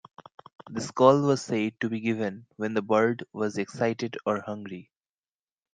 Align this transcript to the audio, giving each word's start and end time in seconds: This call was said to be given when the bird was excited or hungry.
This 0.67 0.89
call 0.89 1.21
was 1.21 1.43
said 1.43 1.79
to 1.79 1.87
be 1.87 1.99
given 1.99 2.47
when 2.55 2.73
the 2.73 2.81
bird 2.81 3.23
was 3.33 3.59
excited 3.59 4.17
or 4.25 4.41
hungry. 4.41 4.89